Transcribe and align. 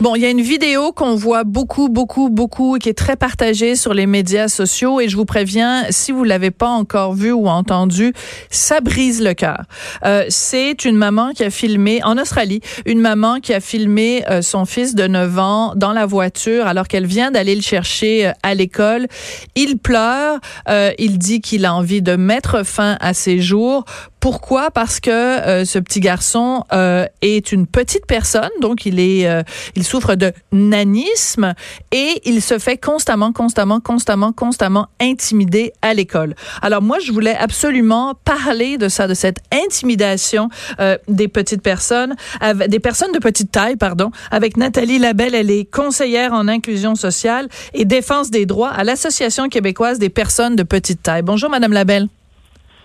Bon, 0.00 0.14
il 0.14 0.22
y 0.22 0.26
a 0.26 0.30
une 0.30 0.40
vidéo 0.40 0.92
qu'on 0.92 1.16
voit 1.16 1.42
beaucoup, 1.42 1.88
beaucoup, 1.88 2.30
beaucoup 2.30 2.76
et 2.76 2.78
qui 2.78 2.88
est 2.88 2.96
très 2.96 3.16
partagée 3.16 3.74
sur 3.74 3.94
les 3.94 4.06
médias 4.06 4.46
sociaux 4.46 5.00
et 5.00 5.08
je 5.08 5.16
vous 5.16 5.24
préviens, 5.24 5.86
si 5.90 6.12
vous 6.12 6.22
l'avez 6.22 6.52
pas 6.52 6.68
encore 6.68 7.14
vu 7.14 7.32
ou 7.32 7.48
entendu, 7.48 8.12
ça 8.48 8.80
brise 8.80 9.20
le 9.20 9.34
cœur. 9.34 9.64
Euh, 10.04 10.24
c'est 10.28 10.84
une 10.84 10.96
maman 10.96 11.32
qui 11.32 11.42
a 11.42 11.50
filmé 11.50 12.00
en 12.04 12.16
Australie, 12.16 12.60
une 12.86 13.00
maman 13.00 13.40
qui 13.40 13.52
a 13.52 13.58
filmé 13.58 14.22
euh, 14.30 14.40
son 14.40 14.66
fils 14.66 14.94
de 14.94 15.08
9 15.08 15.38
ans 15.40 15.72
dans 15.74 15.92
la 15.92 16.06
voiture 16.06 16.68
alors 16.68 16.86
qu'elle 16.86 17.06
vient 17.06 17.32
d'aller 17.32 17.56
le 17.56 17.62
chercher 17.62 18.28
euh, 18.28 18.32
à 18.44 18.54
l'école. 18.54 19.08
Il 19.56 19.78
pleure, 19.78 20.38
euh, 20.68 20.92
il 20.98 21.18
dit 21.18 21.40
qu'il 21.40 21.64
a 21.64 21.74
envie 21.74 22.02
de 22.02 22.14
mettre 22.14 22.64
fin 22.64 22.96
à 23.00 23.14
ses 23.14 23.40
jours. 23.40 23.84
Pourquoi? 24.20 24.70
Parce 24.70 25.00
que 25.00 25.10
euh, 25.10 25.64
ce 25.64 25.78
petit 25.78 26.00
garçon 26.00 26.64
est 27.22 27.52
une 27.52 27.66
petite 27.66 28.06
personne, 28.06 28.50
donc 28.60 28.84
il 28.84 29.00
est, 29.00 29.28
il 29.74 29.84
souffre 29.88 30.14
de 30.14 30.32
nanisme 30.52 31.54
et 31.92 32.20
il 32.24 32.42
se 32.42 32.58
fait 32.58 32.76
constamment, 32.76 33.32
constamment, 33.32 33.80
constamment, 33.80 34.32
constamment 34.32 34.88
intimider 35.00 35.72
à 35.82 35.94
l'école. 35.94 36.34
Alors 36.62 36.82
moi, 36.82 36.98
je 36.98 37.10
voulais 37.12 37.36
absolument 37.36 38.14
parler 38.24 38.76
de 38.78 38.88
ça, 38.88 39.08
de 39.08 39.14
cette 39.14 39.38
intimidation 39.52 40.48
des 41.08 41.28
petites 41.28 41.62
personnes, 41.62 42.14
des 42.68 42.80
personnes 42.80 43.12
de 43.12 43.18
petite 43.18 43.50
taille, 43.50 43.76
pardon, 43.76 44.10
avec 44.30 44.56
Nathalie 44.56 44.98
Labelle. 44.98 45.34
Elle 45.34 45.50
est 45.50 45.64
conseillère 45.64 46.32
en 46.32 46.48
inclusion 46.48 46.94
sociale 46.94 47.48
et 47.72 47.84
défense 47.84 48.30
des 48.30 48.46
droits 48.46 48.70
à 48.70 48.84
l'Association 48.84 49.48
québécoise 49.48 49.98
des 49.98 50.10
personnes 50.10 50.56
de 50.56 50.62
petite 50.62 51.02
taille. 51.02 51.22
Bonjour, 51.22 51.50
Madame 51.50 51.72
Labelle. 51.72 52.08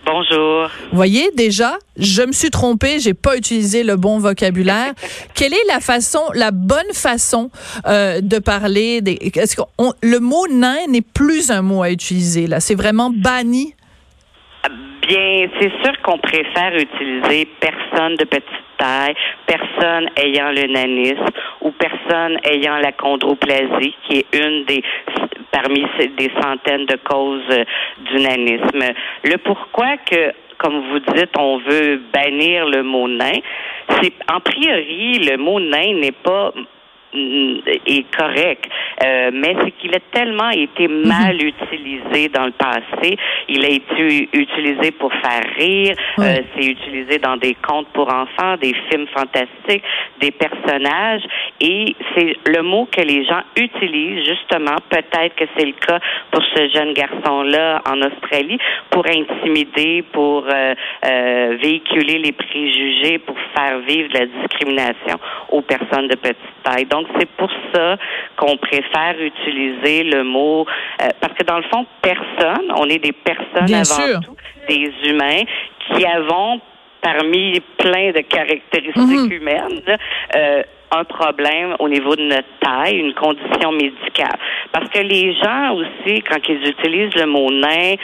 Bonjour. 0.06 0.68
Voyez, 0.92 1.30
déjà, 1.34 1.78
je 1.96 2.22
me 2.22 2.32
suis 2.32 2.50
trompée, 2.50 2.98
j'ai 2.98 3.14
pas 3.14 3.36
utilisé 3.36 3.82
le 3.82 3.96
bon 3.96 4.18
vocabulaire. 4.18 4.92
Quelle 5.34 5.54
est 5.54 5.66
la 5.66 5.80
façon, 5.80 6.20
la 6.34 6.50
bonne 6.50 6.92
façon 6.92 7.50
euh, 7.86 8.20
de 8.20 8.38
parler 8.38 9.00
des 9.00 9.18
Est-ce 9.34 9.56
que 9.56 9.62
le 10.02 10.18
mot 10.20 10.46
nain 10.50 10.86
n'est 10.88 11.00
plus 11.00 11.50
un 11.50 11.62
mot 11.62 11.82
à 11.82 11.90
utiliser 11.90 12.46
là 12.46 12.60
C'est 12.60 12.74
vraiment 12.74 13.10
banni. 13.10 13.74
Bien, 15.08 15.48
c'est 15.60 15.72
sûr 15.82 15.92
qu'on 16.02 16.18
préfère 16.18 16.74
utiliser 16.76 17.48
personne 17.60 18.16
de 18.16 18.24
petite 18.24 18.64
taille, 18.78 19.14
personne 19.46 20.08
ayant 20.16 20.50
le 20.50 20.72
nanisme 20.72 21.26
ou 21.60 21.70
personne 21.72 22.38
ayant 22.44 22.76
la 22.78 22.92
chondroplasie, 22.92 23.94
qui 24.06 24.18
est 24.18 24.26
une 24.34 24.64
des 24.64 24.82
parmi 25.54 25.86
des 26.18 26.30
centaines 26.42 26.86
de 26.86 26.96
causes 26.96 27.42
euh, 27.50 27.64
du 28.10 28.20
nanisme. 28.20 28.92
Le 29.22 29.36
pourquoi 29.38 29.96
que 29.98 30.32
comme 30.58 30.88
vous 30.88 31.00
dites, 31.14 31.36
on 31.38 31.58
veut 31.58 32.00
bannir 32.12 32.66
le 32.66 32.82
mot 32.82 33.08
nain, 33.08 33.38
c'est 34.00 34.12
en 34.32 34.40
priori 34.40 35.18
le 35.18 35.36
mot 35.36 35.60
nain 35.60 35.94
n'est 35.94 36.12
pas 36.12 36.52
est 37.14 38.04
correct, 38.16 38.68
euh, 39.04 39.30
mais 39.32 39.54
c'est 39.62 39.70
qu'il 39.72 39.94
a 39.94 40.00
tellement 40.12 40.50
été 40.50 40.88
Mhm. 40.88 41.06
mal 41.08 41.36
utilisé 41.42 42.28
dans 42.28 42.46
le 42.46 42.52
passé. 42.52 43.16
Il 43.48 43.64
a 43.64 43.68
été 43.68 44.28
utilisé 44.32 44.90
pour 44.92 45.12
faire 45.14 45.44
rire, 45.56 45.96
euh, 46.18 46.36
c'est 46.56 46.66
utilisé 46.66 47.18
dans 47.18 47.36
des 47.36 47.54
contes 47.54 47.88
pour 47.92 48.08
enfants, 48.12 48.56
des 48.60 48.74
films 48.90 49.06
fantastiques, 49.14 49.84
des 50.20 50.30
personnages, 50.30 51.22
et 51.60 51.94
c'est 52.16 52.36
le 52.46 52.62
mot 52.62 52.86
que 52.90 53.00
les 53.02 53.24
gens 53.24 53.42
utilisent 53.56 54.26
justement. 54.26 54.76
Peut-être 54.90 55.34
que 55.36 55.44
c'est 55.56 55.66
le 55.66 55.72
cas 55.72 55.98
pour 56.30 56.42
ce 56.54 56.68
jeune 56.74 56.92
garçon-là 56.94 57.82
en 57.88 58.00
Australie, 58.02 58.58
pour 58.90 59.04
intimider, 59.06 60.02
pour 60.12 60.46
euh, 60.46 60.74
euh, 61.06 61.56
véhiculer 61.62 62.18
les 62.18 62.32
préjugés, 62.32 63.18
pour 63.18 63.36
faire 63.56 63.78
vivre 63.80 64.08
de 64.10 64.18
la 64.18 64.26
discrimination 64.26 65.18
aux 65.50 65.62
personnes 65.62 66.08
de 66.08 66.16
petite 66.16 66.36
taille. 66.62 66.86
Donc 66.86 67.03
c'est 67.18 67.28
pour 67.36 67.50
ça 67.74 67.96
qu'on 68.36 68.56
préfère 68.56 69.14
utiliser 69.20 70.04
le 70.04 70.24
mot 70.24 70.66
euh, 71.02 71.08
parce 71.20 71.34
que 71.34 71.44
dans 71.44 71.58
le 71.58 71.64
fond, 71.64 71.86
personne, 72.02 72.72
on 72.76 72.88
est 72.88 72.98
des 72.98 73.12
personnes 73.12 73.66
Bien 73.66 73.78
avant 73.82 74.06
sûr. 74.06 74.20
tout, 74.20 74.36
des 74.68 74.90
humains 75.08 75.42
qui 75.94 76.04
avons 76.06 76.60
parmi 77.00 77.60
plein 77.78 78.12
de 78.12 78.20
caractéristiques 78.20 79.30
Mhm. 79.30 79.32
humaines 79.32 79.82
euh, 80.36 80.62
un 80.90 81.04
problème 81.04 81.74
au 81.80 81.88
niveau 81.88 82.14
de 82.14 82.22
notre 82.22 82.46
taille, 82.60 82.98
une 82.98 83.14
condition 83.14 83.72
médicale. 83.72 84.38
Parce 84.70 84.88
que 84.90 85.00
les 85.00 85.34
gens 85.34 85.74
aussi, 85.74 86.22
quand 86.22 86.38
ils 86.48 86.68
utilisent 86.68 87.16
le 87.16 87.26
mot 87.26 87.50
nain, 87.50 87.94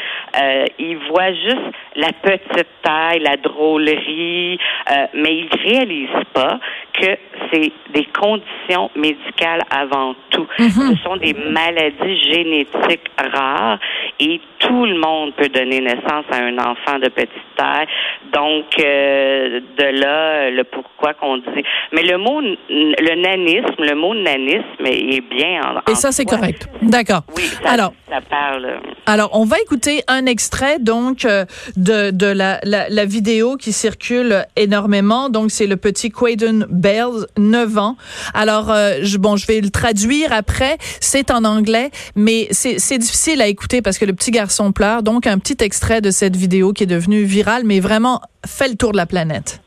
euh, 0.42 0.64
ils 0.78 0.96
voient 1.08 1.32
juste 1.32 1.70
la 1.94 2.08
petite 2.12 2.66
taille, 2.82 3.20
la 3.20 3.36
drôlerie, 3.36 4.58
euh, 4.90 5.06
mais 5.14 5.36
ils 5.36 5.48
réalisent 5.64 6.24
pas 6.34 6.58
que 6.94 7.16
c'est 7.52 7.72
des 7.92 8.06
conditions 8.18 8.90
médicales 8.96 9.62
avant 9.70 10.14
tout. 10.30 10.46
Ce 10.58 10.96
sont 11.04 11.16
des 11.16 11.34
maladies 11.34 12.18
génétiques 12.30 13.10
rares 13.18 13.78
et 14.18 14.40
tout 14.58 14.84
le 14.86 14.98
monde 14.98 15.34
peut 15.36 15.48
donner 15.48 15.80
naissance 15.80 16.24
à 16.30 16.36
un 16.36 16.56
enfant 16.58 16.98
de 16.98 17.08
petite 17.08 17.30
taille. 17.56 17.86
Donc, 18.32 18.66
euh, 18.78 19.60
de 19.78 20.00
là, 20.00 20.50
le 20.50 20.64
pourquoi 20.64 21.14
qu'on 21.14 21.38
dit. 21.38 21.64
Mais 21.92 22.02
le 22.02 22.18
mot, 22.18 22.40
le 22.40 23.14
nanisme, 23.22 23.82
le 23.82 23.94
mot 23.94 24.14
nanisme 24.14 24.86
est 24.86 25.20
bien 25.30 25.62
en 25.62 25.90
Et 25.90 25.94
ça, 25.94 26.12
c'est 26.12 26.24
correct. 26.24 26.68
D'accord. 26.82 27.22
Oui, 27.36 27.42
ça, 27.42 27.70
Alors, 27.70 27.92
ça 28.08 28.20
parle. 28.20 28.80
Alors, 29.06 29.30
on 29.32 29.44
va 29.44 29.56
écouter 29.60 30.02
un 30.08 30.26
extrait 30.26 30.78
donc 30.78 31.24
euh, 31.24 31.44
de, 31.76 32.10
de 32.10 32.26
la, 32.26 32.60
la, 32.64 32.88
la 32.88 33.04
vidéo 33.04 33.56
qui 33.56 33.72
circule 33.72 34.44
énormément. 34.56 35.28
Donc, 35.30 35.50
c'est 35.50 35.66
le 35.66 35.76
petit 35.76 36.10
Quaden 36.10 36.66
Bells, 36.70 37.26
9 37.40 37.78
ans. 37.78 37.96
Alors, 38.34 38.70
euh, 38.70 38.98
je, 39.02 39.18
bon, 39.18 39.36
je 39.36 39.46
vais 39.46 39.60
le 39.60 39.70
traduire 39.70 40.32
après. 40.32 40.78
C'est 41.00 41.30
en 41.30 41.44
anglais, 41.44 41.90
mais 42.14 42.48
c'est 42.52 42.98
difficile 42.98 43.40
à 43.42 43.46
écouter 43.46 43.82
parce 43.82 43.98
que 43.98 44.04
le 44.04 44.12
petit 44.12 44.30
garçon 44.30 44.72
pleure. 44.72 45.02
Donc, 45.02 45.26
un 45.26 45.38
petit 45.38 45.56
extrait 45.64 46.00
de 46.00 46.10
cette 46.10 46.36
vidéo 46.36 46.72
qui 46.72 46.84
est 46.84 46.86
devenue 46.86 47.22
virale, 47.24 47.62
mais 47.64 47.80
vraiment 47.80 48.20
fait 48.46 48.68
le 48.68 48.76
tour 48.76 48.92
de 48.92 48.96
la 48.96 49.06
planète. 49.06 49.60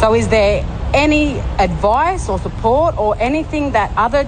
So, 0.00 0.14
is 0.14 0.28
there 0.28 0.64
any 0.94 1.40
advice 1.58 2.28
or 2.28 2.38
support 2.38 2.94
or 2.98 3.16
anything 3.20 3.72
that 3.72 3.90
other 3.96 4.26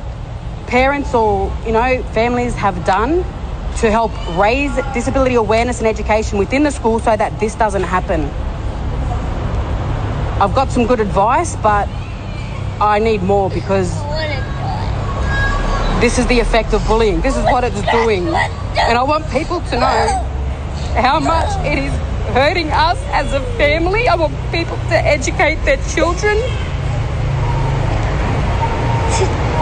parents 0.66 1.14
or 1.14 1.50
you 1.64 1.72
know 1.72 2.02
families 2.12 2.54
have 2.54 2.84
done 2.84 3.24
to 3.80 3.90
help 3.90 4.12
raise 4.36 4.70
disability 4.92 5.36
awareness 5.36 5.78
and 5.78 5.86
education 5.86 6.38
within 6.38 6.62
the 6.64 6.70
school 6.70 6.98
so 6.98 7.16
that 7.16 7.38
this 7.38 7.54
doesn't 7.54 7.84
happen? 7.84 8.28
I've 10.40 10.54
got 10.54 10.72
some 10.72 10.86
good 10.86 11.00
advice, 11.00 11.54
but 11.56 11.86
I 12.80 12.98
need 12.98 13.22
more 13.22 13.50
because 13.50 13.92
this 16.00 16.18
is 16.18 16.26
the 16.28 16.40
effect 16.40 16.72
of 16.72 16.86
bullying. 16.86 17.20
This 17.20 17.36
is 17.36 17.44
what 17.44 17.62
it's 17.62 17.82
doing, 17.92 18.26
and 18.28 18.96
I 18.96 19.02
want 19.02 19.30
people 19.30 19.60
to 19.60 19.78
know 19.78 20.26
how 20.96 21.20
much 21.20 21.50
it 21.66 21.78
is 21.78 21.92
hurting 22.32 22.70
us 22.70 22.98
as 23.08 23.34
a 23.34 23.40
family. 23.58 24.08
I 24.08 24.14
want 24.14 24.32
people 24.50 24.76
to 24.88 24.96
educate 24.96 25.56
their 25.66 25.76
children. 25.94 26.38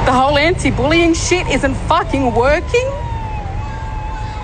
The 0.07 0.13
whole 0.13 0.39
anti 0.39 0.71
bullying 0.71 1.13
shit 1.15 1.49
isn't 1.49 1.75
fucking 1.89 2.33
working. 2.35 2.89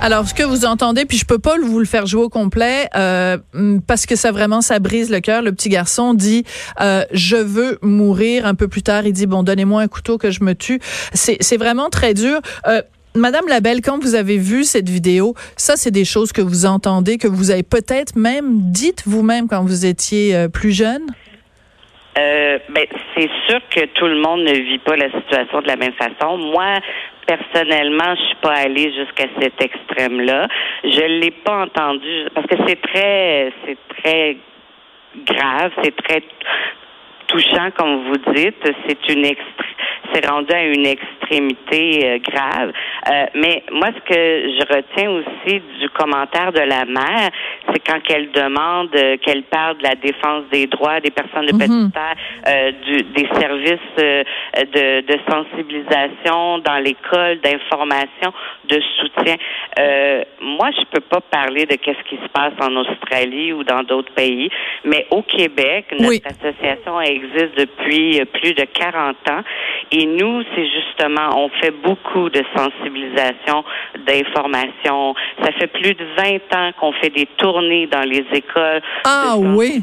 Alors, 0.04 0.28
ce 0.28 0.34
que 0.34 0.42
vous 0.42 0.66
entendez, 0.66 1.06
puis 1.06 1.16
je 1.16 1.24
peux 1.24 1.38
pas 1.38 1.56
vous 1.56 1.78
le 1.78 1.86
faire 1.86 2.04
jouer 2.04 2.24
au 2.24 2.28
complet 2.28 2.90
euh, 2.94 3.38
parce 3.86 4.04
que 4.04 4.16
ça 4.16 4.32
vraiment 4.32 4.60
ça 4.60 4.78
brise 4.78 5.08
le 5.08 5.20
cœur. 5.20 5.40
Le 5.40 5.50
petit 5.50 5.70
garçon 5.70 6.12
dit 6.12 6.44
euh, 6.82 7.06
je 7.10 7.36
veux 7.36 7.78
mourir. 7.80 8.44
Un 8.44 8.54
peu 8.54 8.68
plus 8.68 8.82
tard, 8.82 9.06
il 9.06 9.14
dit 9.14 9.24
bon 9.24 9.42
donnez-moi 9.42 9.80
un 9.80 9.88
couteau 9.88 10.18
que 10.18 10.30
je 10.30 10.44
me 10.44 10.54
tue. 10.54 10.78
C'est 11.14 11.38
c'est 11.40 11.56
vraiment 11.56 11.88
très 11.88 12.12
dur. 12.12 12.42
Euh, 12.66 12.82
Madame 13.14 13.48
Labelle, 13.48 13.80
quand 13.80 13.98
vous 13.98 14.14
avez 14.14 14.36
vu 14.36 14.64
cette 14.64 14.90
vidéo, 14.90 15.34
ça 15.56 15.78
c'est 15.78 15.90
des 15.90 16.04
choses 16.04 16.32
que 16.32 16.42
vous 16.42 16.66
entendez, 16.66 17.16
que 17.16 17.28
vous 17.28 17.50
avez 17.50 17.62
peut-être 17.62 18.14
même 18.14 18.72
dites 18.72 19.04
vous-même 19.06 19.48
quand 19.48 19.64
vous 19.64 19.86
étiez 19.86 20.36
euh, 20.36 20.48
plus 20.48 20.72
jeune? 20.72 21.00
Euh, 22.16 22.58
ben, 22.68 22.86
c'est 23.16 23.30
sûr 23.48 23.60
que 23.70 23.86
tout 23.86 24.06
le 24.06 24.16
monde 24.16 24.42
ne 24.42 24.52
vit 24.52 24.78
pas 24.78 24.96
la 24.96 25.10
situation 25.10 25.60
de 25.60 25.66
la 25.66 25.76
même 25.76 25.94
façon. 25.94 26.38
Moi, 26.38 26.78
personnellement, 27.26 28.14
je 28.14 28.22
suis 28.22 28.36
pas 28.36 28.54
allée 28.54 28.92
jusqu'à 28.92 29.26
cet 29.40 29.60
extrême-là. 29.60 30.46
Je 30.84 31.20
l'ai 31.20 31.32
pas 31.32 31.64
entendu 31.64 32.26
parce 32.34 32.46
que 32.46 32.56
c'est 32.66 32.80
très, 32.80 33.52
c'est 33.64 33.78
très 33.96 34.36
grave, 35.26 35.72
c'est 35.82 35.96
très 35.96 36.22
touchant, 37.26 37.70
comme 37.76 38.04
vous 38.04 38.32
dites. 38.32 38.62
C'est 38.86 39.08
une 39.12 39.24
c'est 40.12 40.26
rendu 40.26 40.52
à 40.52 40.64
une 40.64 40.86
extrémité 40.86 42.06
euh, 42.06 42.18
grave. 42.18 42.72
Euh, 43.10 43.26
mais 43.34 43.64
moi, 43.72 43.88
ce 43.88 44.00
que 44.00 44.14
je 44.14 44.76
retiens 44.76 45.10
aussi 45.10 45.60
du 45.80 45.88
commentaire 45.90 46.52
de 46.52 46.60
la 46.60 46.84
mère, 46.84 47.30
c'est 47.74 47.80
quand 47.84 47.98
elle 48.08 48.30
demande, 48.30 48.88
euh, 48.94 49.16
qu'elle 49.18 49.42
parle 49.42 49.78
de 49.78 49.82
la 49.82 49.96
défense 49.96 50.44
des 50.52 50.66
droits 50.68 51.00
des 51.00 51.10
personnes 51.10 51.46
de 51.46 51.52
Mhm. 51.52 51.58
petite 51.58 51.92
taille, 51.94 52.74
du, 52.86 53.02
des 53.02 53.28
services 53.40 53.96
de, 53.96 55.00
de 55.00 55.18
sensibilisation 55.28 56.58
dans 56.58 56.78
l'école, 56.78 57.40
d'information, 57.40 58.32
de 58.68 58.80
soutien. 59.00 59.36
moi, 60.40 60.70
je 60.78 60.84
peux 60.92 61.00
pas 61.00 61.20
parler 61.20 61.66
de 61.66 61.74
qu'est-ce 61.76 62.02
qui 62.08 62.16
se 62.16 62.28
passe 62.28 62.52
en 62.60 62.74
Australie 62.76 63.52
ou 63.52 63.64
dans 63.64 63.82
d'autres 63.82 64.12
pays, 64.12 64.48
mais 64.84 65.06
au 65.10 65.22
Québec, 65.22 65.86
notre 65.92 66.08
Oui. 66.08 66.22
association 66.24 67.00
existe 67.00 67.56
depuis 67.58 68.24
plus 68.34 68.52
de 68.54 68.64
40 68.64 69.16
ans 69.30 69.42
et 69.90 70.06
nous, 70.06 70.42
c'est 70.54 70.66
justement, 70.68 71.28
on 71.36 71.48
fait 71.60 71.72
beaucoup 71.82 72.30
de 72.30 72.42
sensibilisation, 72.56 73.64
d'information. 74.06 75.14
Ça 75.42 75.52
fait 75.52 75.66
plus 75.66 75.94
de 75.94 76.04
20 76.16 76.54
ans 76.56 76.70
qu'on 76.78 76.92
fait 76.92 77.10
des 77.10 77.26
tournées 77.36 77.63
dans 77.86 78.08
les 78.08 78.24
écoles. 78.32 78.82
Ah 79.04 79.34
oui. 79.38 79.82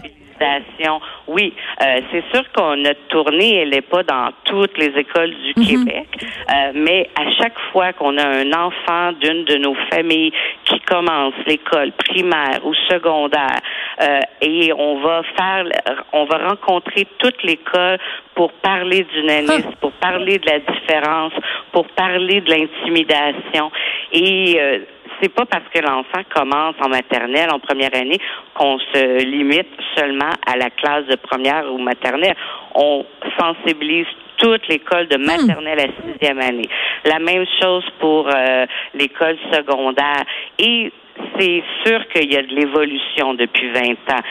Oui, 1.27 1.53
euh, 1.83 2.01
c'est 2.11 2.23
sûr 2.33 2.43
qu'on 2.53 2.75
notre 2.75 2.99
tournée, 3.09 3.57
elle 3.57 3.69
n'est 3.69 3.81
pas 3.81 4.03
dans 4.03 4.29
toutes 4.45 4.77
les 4.77 4.91
écoles 4.99 5.29
du 5.29 5.53
Mhm. 5.55 5.65
Québec, 5.85 6.07
euh, 6.17 6.71
mais 6.73 7.09
à 7.15 7.29
chaque 7.31 7.57
fois 7.71 7.93
qu'on 7.93 8.17
a 8.17 8.25
un 8.25 8.51
enfant 8.51 9.11
d'une 9.21 9.45
de 9.45 9.57
nos 9.57 9.75
familles 9.91 10.31
qui 10.65 10.79
commence 10.81 11.35
l'école 11.45 11.91
primaire 11.91 12.59
ou 12.65 12.73
secondaire, 12.89 13.59
euh, 14.01 14.19
et 14.41 14.73
on 14.73 14.99
va 15.01 15.21
faire, 15.37 15.65
on 16.11 16.25
va 16.25 16.37
rencontrer 16.49 17.05
toute 17.19 17.43
l'école 17.43 17.99
pour 18.33 18.51
parler 18.53 19.05
du 19.13 19.23
nanisme, 19.23 19.71
pour 19.79 19.91
parler 19.93 20.39
de 20.39 20.47
la 20.49 20.59
différence, 20.59 21.33
pour 21.71 21.87
parler 21.89 22.41
de 22.41 22.49
l'intimidation. 22.49 23.71
Et 24.11 24.57
euh, 24.59 24.79
c'est 25.21 25.29
pas 25.29 25.45
parce 25.45 25.63
que 25.73 25.79
l'enfant 25.79 26.21
commence 26.33 26.75
en 26.81 26.89
maternelle, 26.89 27.49
en 27.51 27.59
première 27.59 27.93
année, 27.95 28.19
qu'on 28.53 28.79
se 28.79 29.23
limite 29.23 29.67
seulement 29.95 30.31
à 30.45 30.57
la 30.57 30.69
classe 30.69 31.05
de 31.05 31.15
première 31.15 31.71
ou 31.71 31.77
maternelle. 31.77 32.35
On 32.75 33.05
sensibilise 33.39 34.07
toute 34.37 34.67
l'école 34.67 35.07
de 35.07 35.17
maternelle 35.17 35.79
à 35.79 36.11
sixième 36.11 36.39
année. 36.39 36.67
La 37.05 37.19
même 37.19 37.45
chose 37.61 37.85
pour 37.99 38.27
euh, 38.27 38.65
l'école 38.93 39.37
secondaire. 39.51 40.23
Et 40.57 40.91
c'est 41.37 41.63
sûr 41.85 42.07
qu'il 42.09 42.31
y 42.31 42.37
a 42.37 42.41
de 42.41 42.55
l'évolution 42.55 43.33
depuis 43.33 43.69
20 43.71 43.91
ans. 44.13 44.21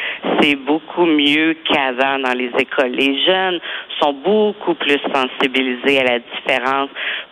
C'est 0.41 0.57
beaucoup 0.57 1.07
mieux 1.07 1.57
qu'avant 1.65 2.19
dans 2.19 2.37
les 2.37 2.51
écoles. 2.59 2.93
Les 2.93 3.25
jeunes 3.25 3.61
sont 4.01 4.13
beaucoup 4.13 4.75
plus 4.75 4.99
sensibilisés 5.15 6.01
à 6.01 6.05
la 6.05 6.19
différence, 6.19 6.91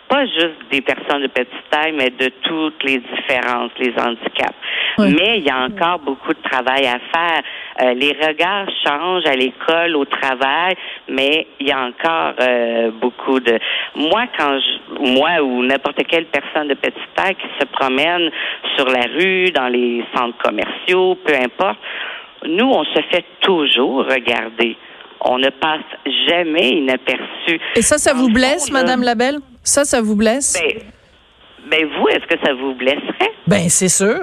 pas 0.09 0.25
juste 0.27 0.71
des 0.71 0.81
personnes 0.81 1.23
de 1.23 1.29
petite 1.29 1.71
taille, 1.71 1.93
mais 1.93 2.11
de 2.11 2.31
toutes 2.43 2.83
les 2.83 2.99
différences, 2.99 3.71
les 3.79 3.93
handicaps. 3.99 4.57
Oui. 4.99 5.15
Mais 5.19 5.39
il 5.39 5.45
y 5.45 5.51
a 5.51 5.59
encore 5.59 5.99
beaucoup 6.01 6.33
de 6.33 6.43
travail 6.43 6.87
à 6.87 6.99
faire. 7.13 7.43
Euh, 7.83 7.95
les 7.95 8.17
regards 8.27 8.69
changent 8.85 9.27
à 9.27 9.37
l'école, 9.37 9.97
au 9.97 10.05
travail, 10.05 10.75
mais 11.09 11.47
il 11.61 11.69
y 11.69 11.73
a 11.73 11.81
encore 11.81 12.35
euh, 12.41 12.91
beaucoup 13.01 13.39
de. 13.39 13.59
Moi, 13.95 14.25
quand 14.37 14.59
je, 14.59 15.13
moi 15.13 15.43
ou 15.43 15.63
n'importe 15.63 16.05
quelle 16.07 16.27
personne 16.27 16.69
de 16.69 16.75
petite 16.75 17.15
taille 17.15 17.35
qui 17.35 17.49
se 17.61 17.67
promène 17.67 18.31
sur 18.77 18.87
la 18.87 19.03
rue, 19.03 19.51
dans 19.51 19.69
les 19.69 20.05
centres 20.15 20.39
commerciaux, 20.39 21.17
peu 21.25 21.35
importe, 21.35 21.79
nous, 22.47 22.71
on 22.71 22.85
se 22.85 23.01
fait 23.11 23.25
toujours 23.41 24.05
regarder. 24.05 24.77
On 25.21 25.39
ne 25.39 25.51
passe 25.51 25.83
jamais 26.29 26.71
inaperçu. 26.71 27.61
Et 27.75 27.83
ça, 27.83 27.99
ça 27.99 28.15
vous 28.15 28.29
le 28.29 28.35
blesse, 28.35 28.71
Madame 28.71 29.03
Labelle? 29.03 29.39
Ça, 29.63 29.85
ça 29.85 30.01
vous 30.01 30.17
blesse? 30.17 30.61
Ben, 30.61 30.83
ben 31.71 31.89
vous, 31.99 32.09
est-ce 32.09 32.27
que 32.27 32.39
ça 32.45 32.55
vous 32.55 32.75
blesserait? 32.75 33.33
Ben, 33.47 33.69
c'est 33.69 33.89
sûr. 33.89 34.21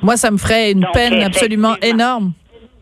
Moi, 0.00 0.16
ça 0.16 0.30
me 0.30 0.36
ferait 0.38 0.72
une 0.72 0.80
Donc, 0.80 0.92
peine 0.92 1.22
absolument 1.22 1.74
énorme. 1.82 2.32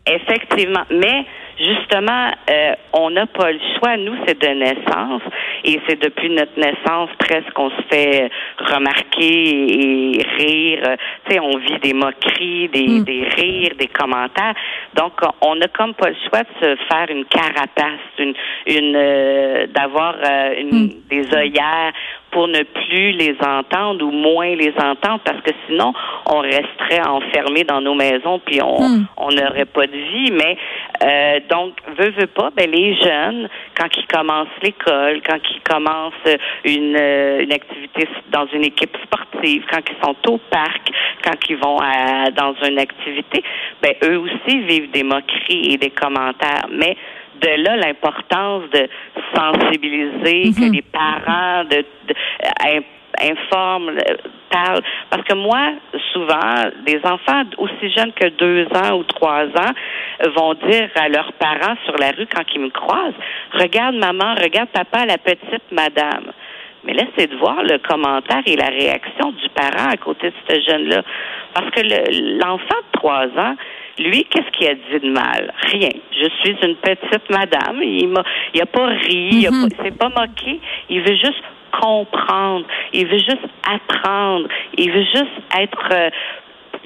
Effectivement. 0.06 0.82
Mais 0.90 1.24
justement, 1.62 2.30
euh, 2.50 2.74
on 2.92 3.10
n'a 3.10 3.26
pas 3.26 3.52
le 3.52 3.60
choix. 3.78 3.96
Nous, 3.96 4.14
c'est 4.26 4.38
de 4.40 4.48
naissance. 4.48 5.22
Et 5.64 5.80
c'est 5.86 6.00
depuis 6.00 6.28
notre 6.30 6.58
naissance 6.58 7.10
presque 7.18 7.52
qu'on 7.52 7.70
se 7.70 7.82
fait 7.90 8.30
remarquer 8.58 10.14
et 10.18 10.22
rire. 10.38 10.96
Tu 11.26 11.32
sais, 11.34 11.40
on 11.40 11.56
vit 11.58 11.78
des 11.80 11.92
moqueries, 11.92 12.68
des, 12.68 12.88
Mm. 12.88 13.04
des 13.04 13.22
rires, 13.36 13.72
des 13.78 13.86
commentaires. 13.86 14.54
Donc, 14.94 15.12
on 15.40 15.54
n'a 15.56 15.68
comme 15.68 15.94
pas 15.94 16.10
le 16.10 16.16
choix 16.28 16.40
de 16.42 16.66
se 16.66 16.76
faire 16.90 17.06
une 17.10 17.24
carapace, 17.26 18.00
une, 18.18 18.34
une 18.66 18.94
euh, 18.96 19.66
d'avoir 19.68 20.16
euh, 20.24 20.54
une, 20.58 20.86
Mm. 20.86 20.90
des 21.10 21.34
œillères 21.34 21.92
pour 22.32 22.48
ne 22.48 22.62
plus 22.62 23.12
les 23.12 23.36
entendre 23.40 24.04
ou 24.04 24.10
moins 24.10 24.54
les 24.56 24.72
entendre 24.78 25.20
parce 25.24 25.40
que 25.42 25.52
sinon 25.68 25.92
on 26.30 26.40
resterait 26.40 27.06
enfermé 27.06 27.62
dans 27.64 27.80
nos 27.80 27.94
maisons 27.94 28.40
puis 28.44 28.60
on 28.62 29.04
on 29.16 29.28
n'aurait 29.30 29.66
pas 29.66 29.86
de 29.86 29.96
vie. 29.96 30.32
Mais 30.32 30.56
euh, 31.02 31.40
donc 31.48 31.74
veut 31.98 32.10
veut 32.10 32.26
pas 32.26 32.50
ben 32.56 32.70
les 32.70 32.94
jeunes 32.96 33.48
quand 33.78 33.88
ils 33.96 34.06
commencent 34.06 34.48
l'école 34.62 35.20
quand 35.26 35.38
ils 35.50 35.60
commencent 35.60 36.38
une 36.64 36.96
euh, 36.96 37.42
une 37.42 37.52
activité 37.52 38.08
dans 38.30 38.46
une 38.52 38.64
équipe 38.64 38.96
sportive 39.04 39.64
quand 39.70 39.82
ils 39.88 40.04
sont 40.04 40.32
au 40.32 40.38
parc 40.50 40.90
quand 41.22 41.36
ils 41.48 41.56
vont 41.56 41.78
à, 41.78 42.30
dans 42.30 42.54
une 42.66 42.78
activité 42.78 43.42
ben 43.82 43.94
eux 44.04 44.18
aussi 44.18 44.58
vivent 44.60 44.90
des 44.90 45.02
moqueries 45.02 45.74
et 45.74 45.76
des 45.76 45.90
commentaires. 45.90 46.66
Mais 46.70 46.96
de 47.40 47.62
là 47.62 47.76
l'importance 47.76 48.64
de 48.72 48.88
sensibiliser, 49.34 50.50
que 50.54 50.72
les 50.72 50.82
parents 50.82 51.64
de, 51.64 51.84
de- 52.08 52.14
in- 52.64 52.82
informent, 53.30 53.90
euh, 53.90 54.16
parlent. 54.50 54.82
Parce 55.10 55.22
que 55.24 55.34
moi, 55.34 55.72
souvent, 56.12 56.70
des 56.86 57.00
enfants 57.04 57.42
aussi 57.58 57.90
jeunes 57.96 58.12
que 58.12 58.28
deux 58.28 58.66
ans 58.74 58.96
ou 58.98 59.04
trois 59.04 59.44
ans 59.44 59.72
vont 60.36 60.54
dire 60.54 60.88
à 60.96 61.08
leurs 61.08 61.32
parents 61.34 61.76
sur 61.84 61.96
la 61.98 62.10
rue 62.12 62.26
quand 62.26 62.42
ils 62.54 62.60
me 62.60 62.70
croisent, 62.70 63.14
regarde 63.52 63.96
maman, 63.96 64.34
regarde 64.40 64.68
papa, 64.70 65.04
la 65.06 65.18
petite 65.18 65.70
madame. 65.70 66.32
Mais 66.84 66.94
là, 66.94 67.04
c'est 67.16 67.28
de 67.30 67.36
voir 67.36 67.62
le 67.62 67.78
commentaire 67.78 68.42
et 68.44 68.56
la 68.56 68.66
réaction 68.66 69.30
du 69.32 69.48
parent 69.50 69.90
à 69.90 69.96
côté 69.98 70.30
de 70.30 70.34
ce 70.48 70.60
jeune-là. 70.68 71.02
Parce 71.54 71.70
que 71.70 71.80
le- 71.80 72.38
l'enfant 72.40 72.64
de 72.80 72.98
trois 72.98 73.26
ans, 73.26 73.54
lui, 73.98 74.24
qu'est-ce 74.24 74.50
qu'il 74.56 74.68
a 74.68 74.74
dit 74.74 75.06
de 75.06 75.10
mal? 75.12 75.52
Rien. 75.70 75.90
Je 76.12 76.28
suis 76.42 76.56
une 76.62 76.76
petite 76.76 77.30
madame. 77.30 77.82
Il 77.82 78.08
m'a, 78.08 78.22
il 78.54 78.60
a 78.62 78.66
pas 78.66 78.86
ri, 78.86 79.28
il 79.32 79.46
a 79.46 79.50
pas- 79.50 79.56
il 79.70 79.84
s'est 79.84 79.96
pas 79.96 80.08
moqué. 80.08 80.60
Il 80.88 81.00
veut 81.02 81.16
juste 81.16 81.42
comprendre. 81.80 82.66
Il 82.92 83.06
veut 83.06 83.18
juste 83.18 83.46
apprendre. 83.66 84.48
Il 84.76 84.90
veut 84.92 85.04
juste 85.04 85.40
être. 85.58 85.88
euh, 85.92 86.10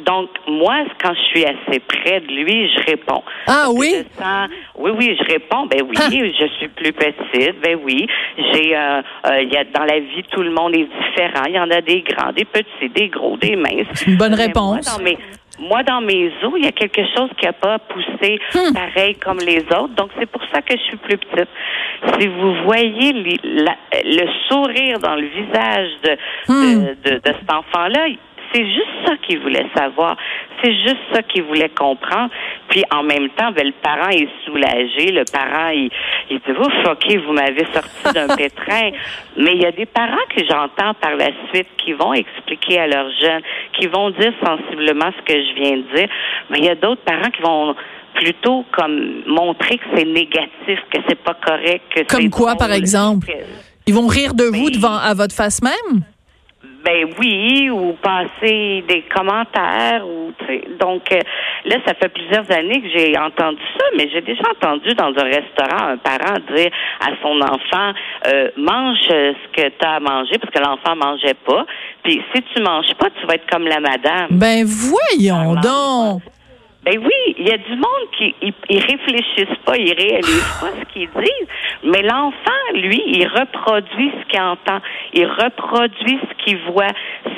donc, 0.05 0.29
moi, 0.47 0.85
quand 1.03 1.15
je 1.15 1.21
suis 1.31 1.45
assez 1.47 1.79
près 1.81 2.21
de 2.21 2.27
lui, 2.27 2.69
je 2.71 2.91
réponds. 2.91 3.23
Ah 3.47 3.69
oui? 3.73 3.95
sens- 4.19 4.49
oui, 4.77 4.91
oui, 4.95 5.17
je 5.19 5.25
réponds. 5.33 5.67
Ben 5.67 5.81
oui, 5.89 5.95
Ah. 5.99 6.09
je 6.11 6.47
suis 6.59 6.69
plus 6.69 6.93
petite. 6.93 7.61
Ben 7.63 7.79
oui, 7.83 8.07
j'ai, 8.37 8.77
euh, 8.77 9.01
euh, 9.27 9.43
il 9.43 9.51
y 9.51 9.57
a 9.57 9.65
dans 9.65 9.85
la 9.85 9.99
vie, 10.01 10.23
tout 10.31 10.43
le 10.43 10.51
monde 10.51 10.75
est 10.77 10.87
différent. 11.01 11.45
Il 11.49 11.55
y 11.55 11.59
en 11.61 11.71
a 11.71 11.81
des 11.81 12.03
grands, 12.03 12.33
des 12.33 12.45
petits, 12.45 12.91
des 12.95 13.09
gros, 13.09 13.39
des 13.39 13.57
minces. 13.57 13.87
C'est 13.95 14.09
une 14.09 14.19
bonne 14.19 14.37
Mais 14.37 14.45
réponse. 14.47 14.87
Moi, 14.87 14.99
dans 14.99 15.03
mes, 15.03 15.17
moi, 15.59 15.83
dans 15.83 16.01
mes 16.01 16.29
os, 16.43 16.53
il 16.57 16.65
y 16.65 16.69
a 16.69 16.73
quelque 16.73 17.03
chose 17.17 17.31
qui 17.39 17.47
n'a 17.47 17.53
pas 17.53 17.79
poussé 17.79 18.39
Hmm. 18.55 18.73
pareil 18.75 19.15
comme 19.17 19.39
les 19.39 19.61
autres. 19.73 19.95
Donc, 19.97 20.11
c'est 20.19 20.27
pour 20.31 20.43
ça 20.53 20.61
que 20.63 20.77
je 20.77 20.83
suis 20.83 20.97
plus 20.97 21.17
petite. 21.19 21.49
Si 22.19 22.27
vous 22.27 22.55
voyez 22.65 23.13
les- 23.13 23.41
la- 23.43 23.77
le 24.05 24.27
sourire 24.49 24.99
dans 24.99 25.15
le 25.17 25.27
visage 25.27 25.89
de, 26.05 26.17
Hmm. 26.49 26.85
de, 26.85 27.11
de, 27.11 27.15
de 27.19 27.35
cet 27.41 27.51
enfant-là, 27.53 28.07
c'est 28.53 28.65
juste 28.67 29.07
ça 29.07 29.17
qu'il 29.19 29.41
voulait 29.41 29.67
savoir. 29.77 30.17
C'est 30.63 30.73
juste 30.73 30.97
ça 31.13 31.23
qu'il 31.23 31.43
voulait 31.45 31.69
comprendre. 31.69 32.31
Puis 32.69 32.83
en 32.91 33.03
même 33.03 33.29
temps, 33.31 33.53
ben, 33.53 33.67
le 33.67 33.73
parent 33.83 34.09
est 34.09 34.29
soulagé. 34.45 35.13
Le 35.13 35.25
parent, 35.31 35.69
il, 35.71 35.91
il 36.31 36.39
dit 36.39 36.53
Ouf, 36.59 36.73
OK, 36.91 37.17
vous 37.27 37.33
m'avez 37.33 37.67
sorti 37.73 38.15
d'un 38.15 38.29
pétrin. 38.37 38.91
Mais 39.37 39.53
il 39.55 39.63
y 39.63 39.67
a 39.67 39.73
des 39.73 39.87
parents 39.87 40.17
que 40.35 40.43
j'entends 40.49 40.95
par 40.95 41.15
la 41.17 41.29
suite 41.53 41.69
qui 41.79 41.93
vont 41.93 42.15
expliquer 42.15 42.79
à 42.81 42.87
leurs 42.87 43.11
jeunes, 43.21 43.43
qui 43.79 43.87
vont 43.87 44.11
dire 44.11 44.33
sensiblement 44.45 45.11
ce 45.19 45.23
que 45.33 45.39
je 45.41 45.55
viens 45.55 45.77
de 45.77 45.97
dire. 45.97 46.09
Mais 46.51 46.59
il 46.59 46.65
y 46.65 46.71
a 46.71 46.75
d'autres 46.75 47.03
parents 47.03 47.31
qui 47.31 47.43
vont 47.43 47.75
plutôt 48.15 48.65
comme 48.73 49.23
montrer 49.27 49.77
que 49.77 49.85
c'est 49.95 50.07
négatif, 50.07 50.79
que 50.91 50.99
c'est 51.07 51.23
pas 51.23 51.35
correct. 51.35 51.83
Que 51.95 52.03
Comme 52.05 52.31
quoi, 52.31 52.55
drôle, 52.55 52.59
par 52.69 52.73
exemple? 52.73 53.27
que- 53.27 53.33
Ils 53.87 53.95
vont 53.95 54.07
rire 54.07 54.33
de 54.33 54.45
vous 54.45 54.71
devant 54.71 54.97
à 54.97 55.13
votre 55.13 55.35
face 55.35 55.61
même? 55.63 56.03
Ben 56.87 57.13
oui, 57.19 57.69
ou 57.69 57.95
passer 58.01 58.85
des 58.87 59.03
commentaires, 59.13 60.07
ou 60.07 60.33
tu 60.39 60.47
sais. 60.47 60.63
Donc 60.79 61.11
euh, 61.11 61.19
là, 61.65 61.77
ça 61.85 61.95
fait 61.95 62.09
plusieurs 62.09 62.49
années 62.53 62.81
que 62.81 62.89
j'ai 62.89 63.19
entendu 63.19 63.61
ça, 63.77 63.85
mais 63.97 64.09
j'ai 64.09 64.21
déjà 64.21 64.45
entendu 64.51 64.95
dans 64.95 65.09
un 65.09 65.25
restaurant 65.25 65.89
un 65.89 65.97
parent 65.97 66.37
dire 66.55 66.71
à 67.01 67.11
son 67.21 67.41
enfant 67.41 67.93
euh, 68.29 68.51
mange 68.57 69.09
euh, 69.11 69.33
ce 69.33 69.63
que 69.63 69.69
tu 69.69 69.85
as 69.85 69.95
à 69.95 70.01
manger 70.01 70.39
parce 70.39 70.55
que 70.55 70.61
l'enfant 70.61 70.95
mangeait 70.95 71.35
pas. 71.35 71.67
Puis 72.05 72.23
si 72.33 72.43
tu 72.55 72.63
manges 72.63 72.95
pas, 72.95 73.09
tu 73.21 73.27
vas 73.27 73.35
être 73.35 73.51
comme 73.51 73.67
la 73.67 73.81
madame. 73.81 74.29
Ben 74.31 74.65
voyons 74.65 75.41
Alors, 75.41 75.61
donc. 75.61 76.36
Ben 76.87 76.99
oui, 77.01 77.35
il 77.37 77.49
y 77.49 77.51
a 77.51 77.59
du 77.59 77.75
monde 77.75 78.07
qui 78.17 78.33
ils, 78.43 78.79
réfléchissent 78.79 79.59
pas, 79.65 79.77
ils 79.77 79.93
réalisent 79.93 80.57
pas 80.61 80.71
ce 80.81 80.93
qu'ils 80.93 81.09
disent. 81.17 81.49
Mais 81.83 82.03
l'enfant, 82.03 82.63
lui, 82.75 83.03
il 83.09 83.27
reproduit 83.27 84.13
ce 84.23 84.31
qu'il 84.31 84.41
entend, 84.41 84.79
il 85.13 85.27
reproduit 85.27 86.19
ce 86.31 86.45
qu'il 86.45 86.59
voit. 86.73 86.93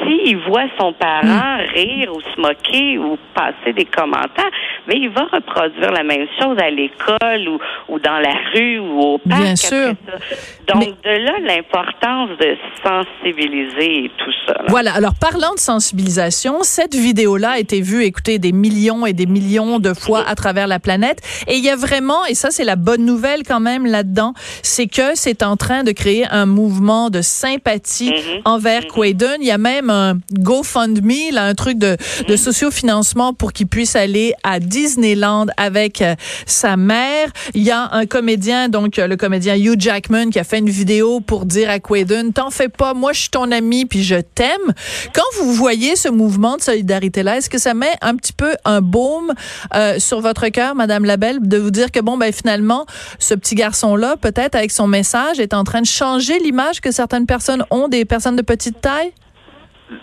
S'il 0.04 0.36
voit 0.48 0.66
son 0.78 0.92
parent 0.92 1.18
Hmm. 1.18 1.74
rire 1.74 2.12
ou 2.14 2.20
se 2.20 2.40
moquer 2.40 2.98
ou 2.98 3.18
passer 3.34 3.72
des 3.74 3.84
commentaires, 3.86 4.50
mais 4.86 4.94
il 4.96 5.08
va 5.10 5.24
reproduire 5.32 5.92
la 5.92 6.02
même 6.02 6.26
chose 6.40 6.56
à 6.58 6.70
l'école 6.70 7.48
ou, 7.48 7.58
ou 7.88 7.98
dans 7.98 8.18
la 8.18 8.34
rue 8.54 8.78
ou 8.78 9.00
au 9.00 9.18
parc. 9.18 9.40
Bien 9.42 9.56
sûr. 9.56 9.92
ça. 10.06 10.74
Donc 10.74 11.00
de 11.02 11.10
là 11.10 11.32
l'importance 11.42 12.30
de 12.38 12.56
sensibiliser 12.84 14.04
et 14.04 14.10
tout 14.18 14.32
ça. 14.46 14.52
là. 14.54 14.64
Voilà. 14.68 14.92
Alors, 14.94 15.12
parlant 15.20 15.54
de 15.54 15.58
sensibilisation, 15.58 16.62
cette 16.62 16.94
vidéo-là 16.94 17.52
a 17.52 17.58
été 17.58 17.80
vue, 17.80 18.04
écoutez, 18.04 18.38
des 18.38 18.52
millions 18.52 19.06
et 19.06 19.12
des 19.12 19.26
millions 19.26 19.37
de 19.38 19.94
fois 19.94 20.24
à 20.26 20.34
travers 20.34 20.66
la 20.66 20.78
planète. 20.78 21.20
Et 21.46 21.56
il 21.56 21.64
y 21.64 21.70
a 21.70 21.76
vraiment, 21.76 22.24
et 22.26 22.34
ça, 22.34 22.50
c'est 22.50 22.64
la 22.64 22.76
bonne 22.76 23.04
nouvelle 23.04 23.42
quand 23.46 23.60
même 23.60 23.86
là-dedans, 23.86 24.34
c'est 24.62 24.86
que 24.86 25.14
c'est 25.14 25.42
en 25.42 25.56
train 25.56 25.84
de 25.84 25.92
créer 25.92 26.26
un 26.30 26.46
mouvement 26.46 27.10
de 27.10 27.22
sympathie 27.22 28.10
Mhm. 28.10 28.42
envers 28.44 28.86
Quaiden. 28.86 29.36
Il 29.40 29.46
y 29.46 29.50
a 29.50 29.58
même 29.58 29.90
un 29.90 30.18
GoFundMe, 30.32 31.32
là, 31.32 31.44
un 31.44 31.54
truc 31.54 31.78
de, 31.78 31.96
de 32.26 32.36
sociofinancement 32.36 33.32
pour 33.34 33.52
qu'il 33.52 33.66
puisse 33.66 33.96
aller 33.96 34.34
à 34.42 34.60
Disneyland 34.60 35.46
avec 35.56 36.02
euh, 36.02 36.14
sa 36.46 36.76
mère. 36.76 37.30
Il 37.54 37.62
y 37.62 37.70
a 37.70 37.88
un 37.92 38.06
comédien, 38.06 38.68
donc 38.68 38.98
euh, 38.98 39.06
le 39.06 39.16
comédien 39.16 39.56
Hugh 39.56 39.80
Jackman, 39.80 40.30
qui 40.30 40.38
a 40.38 40.44
fait 40.44 40.58
une 40.58 40.70
vidéo 40.70 41.20
pour 41.20 41.46
dire 41.46 41.70
à 41.70 41.78
Quaiden, 41.78 42.32
t'en 42.32 42.50
fais 42.50 42.68
pas, 42.68 42.94
moi 42.94 43.12
je 43.12 43.20
suis 43.20 43.30
ton 43.30 43.50
ami 43.52 43.84
puis 43.84 44.02
je 44.02 44.16
t'aime. 44.16 44.72
Quand 45.14 45.22
vous 45.40 45.52
voyez 45.52 45.96
ce 45.96 46.08
mouvement 46.08 46.56
de 46.56 46.62
solidarité-là, 46.62 47.38
est-ce 47.38 47.50
que 47.50 47.58
ça 47.58 47.74
met 47.74 47.92
un 48.00 48.16
petit 48.16 48.32
peu 48.32 48.54
un 48.64 48.80
baume 48.80 49.27
euh, 49.74 49.98
sur 49.98 50.20
votre 50.20 50.48
cœur, 50.48 50.74
Madame 50.74 51.04
Labelle, 51.04 51.38
de 51.40 51.58
vous 51.58 51.70
dire 51.70 51.90
que 51.90 52.00
bon, 52.00 52.16
ben 52.16 52.32
finalement, 52.32 52.84
ce 53.18 53.34
petit 53.34 53.54
garçon-là, 53.54 54.16
peut-être 54.20 54.54
avec 54.54 54.70
son 54.70 54.86
message, 54.86 55.40
est 55.40 55.54
en 55.54 55.64
train 55.64 55.80
de 55.80 55.86
changer 55.86 56.38
l'image 56.38 56.80
que 56.80 56.90
certaines 56.90 57.26
personnes 57.26 57.64
ont 57.70 57.88
des 57.88 58.04
personnes 58.04 58.36
de 58.36 58.42
petite 58.42 58.80
taille? 58.80 59.12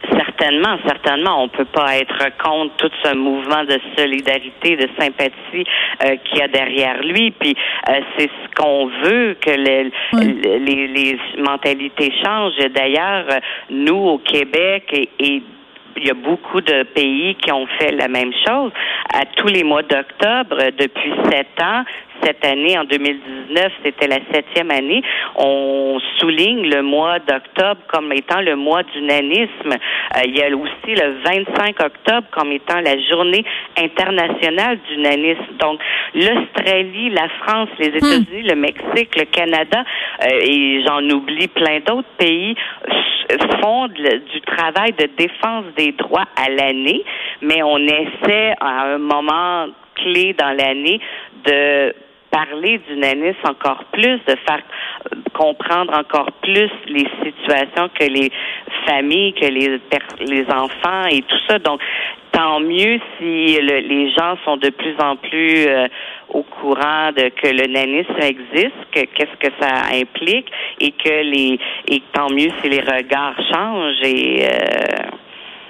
Certainement, 0.10 0.78
certainement. 0.86 1.44
On 1.44 1.48
peut 1.50 1.66
pas 1.66 1.98
être 1.98 2.18
contre 2.44 2.76
tout 2.78 2.90
ce 3.04 3.16
mouvement 3.16 3.64
de 3.64 3.80
solidarité, 3.98 4.76
de 4.76 4.90
sympathie 5.00 5.64
euh, 6.04 6.16
qu'il 6.26 6.40
y 6.40 6.42
a 6.42 6.48
derrière 6.48 7.02
lui. 7.04 7.32
Puis 7.32 7.56
euh, 7.90 8.00
c'est 8.18 8.30
ce 8.30 8.56
qu'on 8.62 8.88
veut 8.88 9.38
que 9.40 9.52
Oui. 10.14 10.42
les, 10.44 10.88
les 10.88 11.20
mentalités 11.38 12.12
changent. 12.24 12.54
D'ailleurs, 12.74 13.26
nous 13.70 13.96
au 13.96 14.18
Québec 14.18 14.84
et, 14.92 15.10
et 15.20 15.44
il 15.98 16.08
y 16.08 16.10
a 16.10 16.14
beaucoup 16.14 16.62
de 16.62 16.84
pays 16.84 17.36
qui 17.36 17.52
ont 17.52 17.68
fait 17.80 17.92
la 17.92 18.08
même 18.08 18.32
chose. 18.46 18.72
À 19.14 19.26
tous 19.38 19.48
les 19.48 19.64
mois 19.64 19.84
d'octobre, 19.84 20.58
depuis 20.78 21.14
sept 21.32 21.62
ans, 21.62 21.84
cette 22.24 22.44
année, 22.46 22.78
en 22.78 22.84
2019, 22.86 23.72
c'était 23.84 24.08
la 24.08 24.20
septième 24.34 24.72
année, 24.72 25.02
on 25.36 26.00
souligne 26.20 26.68
le 26.70 26.82
mois 26.82 27.20
d'octobre 27.20 27.82
comme 27.88 28.12
étant 28.14 28.42
le 28.42 28.56
mois 28.56 28.84
du 28.84 29.02
nanisme. 29.02 29.72
Euh, 29.74 30.22
il 30.26 30.36
y 30.38 30.42
a 30.44 30.48
aussi 30.56 30.96
le 30.96 31.18
25 31.24 31.80
octobre 31.84 32.28
comme 32.32 32.52
étant 32.52 32.80
la 32.82 32.98
journée 33.10 33.44
internationale 33.78 34.80
du 34.90 34.98
nanisme. 34.98 35.58
Donc, 35.60 35.80
l'Australie, 36.14 37.10
la 37.12 37.30
France, 37.44 37.70
les 37.80 37.88
États-Unis, 37.88 38.44
le 38.44 38.56
Mexique, 38.56 39.16
le 39.16 39.26
Canada, 39.26 39.84
euh, 40.24 40.40
et 40.42 40.84
j'en 40.86 41.02
oublie 41.10 41.48
plein 41.48 41.80
d'autres 41.86 42.08
pays, 42.18 42.56
font 43.62 43.88
de- 43.88 44.22
du 44.32 44.42
travail 44.42 44.94
de 44.94 45.08
défense 45.18 45.66
des 45.78 45.92
droits 45.94 46.26
à 46.36 46.50
l'année, 46.50 47.04
mais 47.42 47.64
on 47.64 47.78
essaie 47.80 48.54
à 48.62 48.94
un 48.94 48.98
moment 48.98 49.68
clé 49.96 50.34
dans 50.38 50.52
l'année 50.56 51.00
de 51.46 51.96
parler 52.36 52.80
du 52.90 52.96
nanisme 52.98 53.48
encore 53.48 53.84
plus, 53.94 54.18
de 54.28 54.36
faire 54.48 54.62
euh, 55.14 55.20
comprendre 55.34 55.94
encore 55.98 56.32
plus 56.42 56.72
les 56.88 57.08
situations 57.24 57.88
que 57.98 58.06
les 58.18 58.30
familles, 58.88 59.34
que 59.34 59.46
les, 59.58 59.80
les 60.34 60.46
enfants 60.52 61.06
et 61.10 61.22
tout 61.22 61.42
ça. 61.48 61.60
Donc, 61.60 61.80
tant 62.32 62.60
mieux 62.60 63.00
si 63.18 63.58
le- 63.62 63.80
les 63.94 64.12
gens 64.12 64.36
sont 64.44 64.58
de 64.58 64.70
plus 64.70 64.96
en 65.00 65.16
plus 65.16 65.66
euh, 65.68 65.88
au 66.30 66.44
courant 66.44 67.12
de 67.16 67.30
que 67.30 67.48
le 67.48 67.68
nanisme 67.72 68.20
existe, 68.22 68.82
que 68.92 69.02
qu'est-ce 69.14 69.38
que 69.48 69.52
ça 69.62 69.74
implique 69.94 70.50
et 70.82 70.92
que 70.92 71.16
les 71.34 71.58
et 71.88 72.02
tant 72.12 72.30
mieux 72.30 72.52
si 72.62 72.70
les 72.70 72.82
regards 72.82 73.40
changent 73.54 74.04
et 74.04 74.46
euh, 74.46 75.08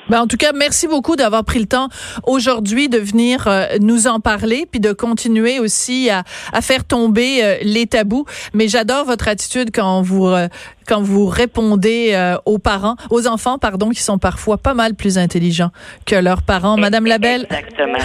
Ben, 0.10 0.22
en 0.22 0.28
tout 0.28 0.38
cas, 0.38 0.52
merci 0.54 0.88
beaucoup 0.88 1.16
d'avoir 1.16 1.44
pris 1.44 1.60
le 1.60 1.66
temps 1.66 1.90
aujourd'hui 2.24 2.90
de 2.90 3.00
venir 3.00 3.48
euh, 3.48 3.66
nous 3.82 4.08
en 4.08 4.20
parler, 4.20 4.68
puis 4.70 4.80
de 4.80 4.94
continuer 4.94 5.60
aussi 5.60 6.10
à, 6.10 6.24
à 6.54 6.62
faire 6.62 6.84
tomber 6.84 7.44
euh, 7.44 7.58
les 7.62 7.88
tabous. 7.88 8.26
Mais 8.54 8.68
j'adore 8.68 9.06
votre 9.06 9.28
attitude 9.28 9.72
quand 9.74 10.02
vous 10.04 10.28
euh, 10.28 10.48
quand 10.88 11.02
vous 11.02 11.26
répondez 11.26 12.12
euh, 12.14 12.38
aux 12.46 12.60
parents, 12.60 12.96
aux 13.10 13.28
enfants, 13.28 13.58
pardon, 13.58 13.90
qui 13.90 14.02
sont 14.02 14.18
parfois 14.18 14.58
pas 14.58 14.74
mal 14.74 14.94
plus 14.96 15.18
intelligents 15.18 15.72
que 16.06 16.16
leurs 16.16 16.44
parents. 16.44 16.78
Madame 16.78 17.06
Labelle, 17.06 17.48
Exactement. 17.50 17.98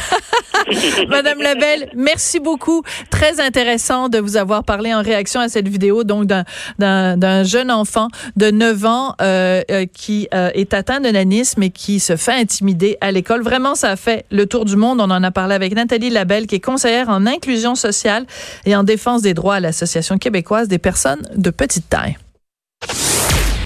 Madame 1.08 1.40
Labelle, 1.40 1.90
merci 1.94 2.40
beaucoup. 2.40 2.82
Très 3.10 3.40
intéressant 3.40 4.08
de 4.08 4.18
vous 4.18 4.36
avoir 4.36 4.64
parlé 4.64 4.94
en 4.94 5.02
réaction 5.02 5.40
à 5.40 5.48
cette 5.48 5.68
vidéo, 5.68 6.04
donc 6.04 6.24
d'un 6.24 7.44
jeune 7.44 7.70
enfant 7.70 8.08
de 8.36 8.50
9 8.50 8.84
ans 8.84 9.14
euh, 9.20 9.62
euh, 9.70 9.86
qui 9.92 10.28
euh, 10.34 10.50
est 10.54 10.74
atteint 10.74 11.00
de 11.00 11.08
nanisme 11.08 11.62
et 11.62 11.70
se 11.98 12.16
fait 12.16 12.34
intimider 12.34 12.96
à 13.00 13.10
l'école. 13.10 13.42
Vraiment, 13.42 13.74
ça 13.74 13.90
a 13.90 13.96
fait 13.96 14.26
le 14.30 14.46
tour 14.46 14.64
du 14.64 14.76
monde. 14.76 15.00
On 15.00 15.10
en 15.10 15.22
a 15.22 15.30
parlé 15.30 15.54
avec 15.54 15.74
Nathalie 15.74 16.10
Labelle, 16.10 16.46
qui 16.46 16.56
est 16.56 16.60
conseillère 16.60 17.08
en 17.08 17.26
inclusion 17.26 17.74
sociale 17.74 18.26
et 18.66 18.76
en 18.76 18.84
défense 18.84 19.22
des 19.22 19.34
droits 19.34 19.56
à 19.56 19.60
l'Association 19.60 20.18
québécoise 20.18 20.68
des 20.68 20.78
personnes 20.78 21.22
de 21.34 21.50
petite 21.50 21.88
taille. 21.88 22.16